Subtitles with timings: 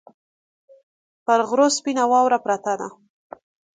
[1.25, 2.87] پر غرو سپینه واوره پرته وه